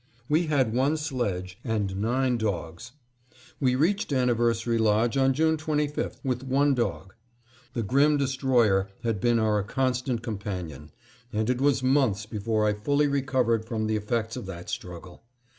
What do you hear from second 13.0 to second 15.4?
recovered from the effects of that struggle.